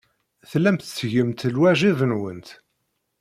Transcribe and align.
Tellamt 0.49 0.81
tettgemt 0.87 1.41
lwajeb-nwent. 1.53 2.47